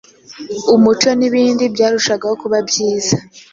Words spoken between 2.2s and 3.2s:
kuba byiza.